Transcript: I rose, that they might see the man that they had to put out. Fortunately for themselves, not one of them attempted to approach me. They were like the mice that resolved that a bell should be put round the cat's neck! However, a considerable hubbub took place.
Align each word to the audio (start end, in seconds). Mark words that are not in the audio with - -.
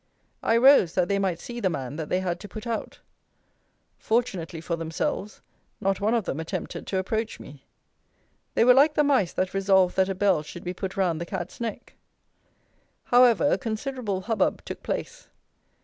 I 0.41 0.57
rose, 0.57 0.95
that 0.95 1.09
they 1.09 1.19
might 1.19 1.39
see 1.39 1.59
the 1.59 1.69
man 1.69 1.95
that 1.97 2.09
they 2.09 2.21
had 2.21 2.39
to 2.39 2.47
put 2.49 2.65
out. 2.65 2.97
Fortunately 3.99 4.59
for 4.59 4.75
themselves, 4.75 5.41
not 5.79 6.01
one 6.01 6.15
of 6.15 6.25
them 6.25 6.39
attempted 6.39 6.87
to 6.87 6.97
approach 6.97 7.39
me. 7.39 7.65
They 8.55 8.65
were 8.65 8.73
like 8.73 8.95
the 8.95 9.03
mice 9.03 9.31
that 9.33 9.53
resolved 9.53 9.95
that 9.97 10.09
a 10.09 10.15
bell 10.15 10.41
should 10.41 10.63
be 10.63 10.73
put 10.73 10.97
round 10.97 11.21
the 11.21 11.25
cat's 11.27 11.61
neck! 11.61 11.93
However, 13.03 13.47
a 13.51 13.59
considerable 13.59 14.21
hubbub 14.21 14.65
took 14.65 14.81
place. 14.81 15.27